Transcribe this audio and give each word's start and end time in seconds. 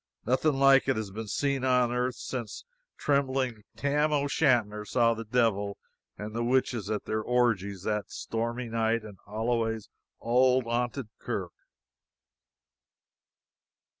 Nothing 0.25 0.53
like 0.53 0.87
it 0.87 0.95
has 0.95 1.11
been 1.11 1.27
seen 1.27 1.63
on 1.63 1.91
earth 1.91 2.15
since 2.15 2.65
trembling 2.97 3.61
Tam 3.75 4.11
O'Shanter 4.11 4.83
saw 4.83 5.13
the 5.13 5.23
devil 5.23 5.77
and 6.17 6.33
the 6.33 6.43
witches 6.43 6.89
at 6.89 7.05
their 7.05 7.21
orgies 7.21 7.83
that 7.83 8.09
stormy 8.09 8.67
night 8.67 9.03
in 9.03 9.17
"Alloway's 9.27 9.89
auld 10.19 10.63
haunted 10.63 11.09
kirk." 11.19 11.51